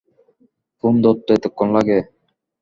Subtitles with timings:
[0.77, 1.97] Phone ধরতে এতক্ষণ লাগে?